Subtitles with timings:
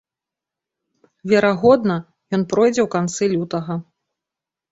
[1.31, 1.97] Верагодна,
[2.37, 3.73] ён пройдзе ў канцы лютага.